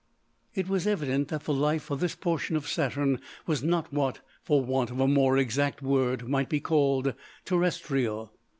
It 0.55 0.67
was 0.67 0.87
evident 0.87 1.27
that 1.27 1.43
the 1.43 1.53
life 1.53 1.91
of 1.91 1.99
this 1.99 2.15
portion 2.15 2.55
of 2.55 2.67
Saturn 2.67 3.21
was 3.45 3.61
not 3.61 3.93
what, 3.93 4.19
for 4.41 4.65
want 4.65 4.89
of 4.89 4.99
a 4.99 5.07
more 5.07 5.37
exact 5.37 5.83
word, 5.83 6.27
might 6.27 6.49
be 6.49 6.59
called 6.59 7.13
terrestrial. 7.45 8.31